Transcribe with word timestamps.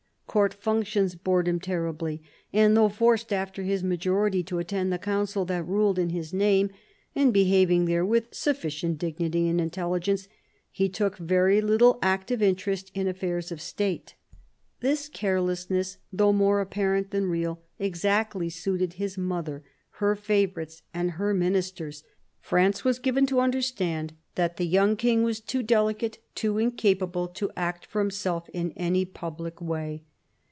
Court 0.31 0.53
functions 0.53 1.13
bored 1.13 1.45
him 1.45 1.59
terribly; 1.59 2.23
and 2.53 2.77
though 2.77 2.87
forced, 2.87 3.33
after 3.33 3.63
his 3.63 3.83
majority, 3.83 4.41
to 4.43 4.59
attend 4.59 4.89
the 4.89 4.97
Council 4.97 5.43
that 5.43 5.67
ruled 5.67 5.99
in 5.99 6.09
his 6.11 6.31
name, 6.33 6.69
and 7.13 7.33
behaving 7.33 7.83
there 7.83 8.05
with 8.05 8.33
sufficient 8.33 8.97
dignity 8.97 9.49
and 9.49 9.59
intelligence, 9.59 10.29
he 10.71 10.87
took 10.87 11.17
very 11.17 11.59
little 11.59 11.99
active 12.01 12.41
interest 12.41 12.91
in 12.93 13.09
affairs 13.09 13.51
of 13.51 13.59
State. 13.59 14.15
This 14.79 15.09
carelessness, 15.09 15.97
though 16.13 16.31
more 16.31 16.61
apparent 16.61 17.11
than 17.11 17.25
real, 17.25 17.59
exactly 17.77 18.49
suited 18.49 18.93
his 18.93 19.17
mother, 19.17 19.65
her 19.95 20.15
favourites 20.15 20.81
and 20.93 21.11
her 21.11 21.33
ministers. 21.33 22.05
France 22.39 22.85
was 22.85 22.99
given 22.99 23.25
to 23.25 23.41
understand 23.41 24.13
that 24.35 24.55
the 24.55 24.65
young 24.65 24.95
King 24.95 25.23
was 25.23 25.41
too 25.41 25.61
delicate, 25.61 26.19
too 26.35 26.57
incapable, 26.57 27.27
to 27.27 27.51
act 27.57 27.85
for 27.85 27.99
himself 27.99 28.47
in 28.53 28.71
any 28.77 29.03
public 29.03 29.59
way. 29.61 30.03